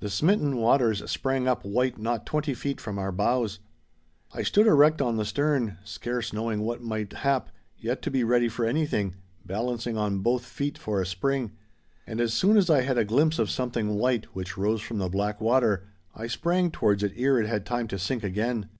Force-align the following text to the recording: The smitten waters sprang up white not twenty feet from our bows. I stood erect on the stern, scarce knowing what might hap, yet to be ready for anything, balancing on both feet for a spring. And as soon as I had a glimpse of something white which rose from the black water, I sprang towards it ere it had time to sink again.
The 0.00 0.08
smitten 0.08 0.56
waters 0.56 1.10
sprang 1.10 1.46
up 1.46 1.62
white 1.62 1.98
not 1.98 2.24
twenty 2.24 2.54
feet 2.54 2.80
from 2.80 2.98
our 2.98 3.12
bows. 3.12 3.58
I 4.32 4.42
stood 4.42 4.66
erect 4.66 5.02
on 5.02 5.18
the 5.18 5.26
stern, 5.26 5.76
scarce 5.84 6.32
knowing 6.32 6.62
what 6.62 6.80
might 6.82 7.12
hap, 7.12 7.50
yet 7.76 8.00
to 8.00 8.10
be 8.10 8.24
ready 8.24 8.48
for 8.48 8.64
anything, 8.64 9.16
balancing 9.44 9.94
on 9.98 10.20
both 10.20 10.46
feet 10.46 10.78
for 10.78 11.02
a 11.02 11.06
spring. 11.06 11.50
And 12.06 12.18
as 12.18 12.32
soon 12.32 12.56
as 12.56 12.70
I 12.70 12.80
had 12.80 12.96
a 12.96 13.04
glimpse 13.04 13.38
of 13.38 13.50
something 13.50 13.96
white 13.96 14.24
which 14.34 14.56
rose 14.56 14.80
from 14.80 14.96
the 14.96 15.10
black 15.10 15.38
water, 15.38 15.86
I 16.14 16.28
sprang 16.28 16.70
towards 16.70 17.02
it 17.02 17.12
ere 17.14 17.38
it 17.38 17.46
had 17.46 17.66
time 17.66 17.88
to 17.88 17.98
sink 17.98 18.24
again. 18.24 18.70